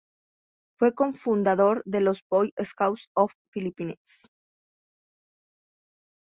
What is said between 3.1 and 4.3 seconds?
of the Philippines".